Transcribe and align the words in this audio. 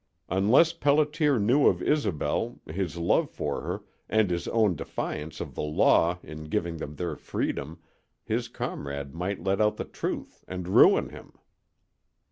Unless 0.29 0.73
Pelliter 0.79 1.37
knew 1.39 1.67
of 1.67 1.79
Isobel, 1.83 2.59
his 2.65 2.97
love 2.97 3.29
for 3.29 3.61
her, 3.61 3.83
and 4.09 4.31
his 4.31 4.47
own 4.47 4.75
defiance 4.75 5.39
of 5.39 5.53
the 5.53 5.61
Law 5.61 6.17
in 6.23 6.45
giving 6.45 6.77
them 6.77 6.95
their 6.95 7.15
freedom, 7.15 7.77
his 8.23 8.47
comrade 8.47 9.13
might 9.13 9.43
let 9.43 9.61
out 9.61 9.77
the 9.77 9.85
truth 9.85 10.43
and 10.47 10.67
ruin 10.67 11.09
him. 11.09 11.33